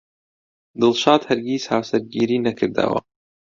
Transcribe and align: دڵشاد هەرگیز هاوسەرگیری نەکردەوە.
دڵشاد 0.79 1.21
هەرگیز 1.29 1.63
هاوسەرگیری 1.71 2.43
نەکردەوە. 2.47 2.99